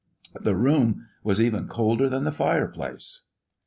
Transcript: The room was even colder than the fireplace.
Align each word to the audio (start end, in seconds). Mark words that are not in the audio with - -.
The 0.41 0.55
room 0.55 1.09
was 1.23 1.39
even 1.39 1.67
colder 1.67 2.09
than 2.09 2.23
the 2.23 2.31
fireplace. 2.31 3.21